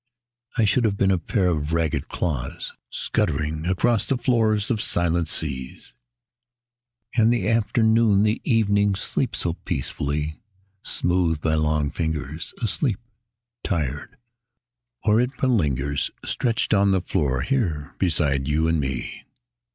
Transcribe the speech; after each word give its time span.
I 0.57 0.65
should 0.65 0.83
have 0.85 0.97
been 0.97 1.11
a 1.11 1.19
pair 1.19 1.45
of 1.45 1.73
ragged 1.73 2.07
claws 2.09 2.73
Scuttling 2.89 3.67
across 3.67 4.07
the 4.07 4.17
floors 4.17 4.71
of 4.71 4.81
silent 4.81 5.27
seas. 5.27 5.93
And 7.15 7.31
the 7.31 7.47
afternoon, 7.47 8.23
the 8.23 8.41
evening, 8.43 8.95
sleeps 8.95 9.37
so 9.41 9.53
peacefully! 9.53 10.41
Smoothed 10.81 11.41
by 11.43 11.53
long 11.53 11.91
fingers, 11.91 12.51
Asleep... 12.63 12.97
tired... 13.63 14.17
or 15.03 15.21
it 15.21 15.37
malingers, 15.39 16.09
Stretched 16.25 16.73
on 16.73 16.89
the 16.89 17.01
floor, 17.01 17.41
here 17.43 17.93
beside 17.99 18.47
you 18.47 18.67
and 18.67 18.79
me. 18.79 19.25